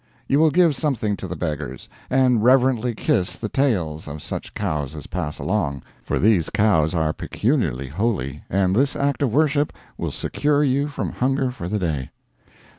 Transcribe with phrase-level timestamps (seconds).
[0.27, 4.95] You will give something to the beggars, and "reverently kiss the tails" of such cows
[4.95, 10.09] as pass along, for these cows are peculiarly holy, and this act of worship will
[10.09, 12.09] secure you from hunger for the day.